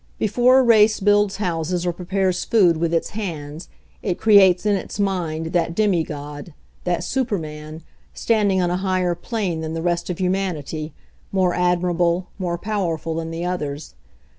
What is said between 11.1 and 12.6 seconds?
more admirable, more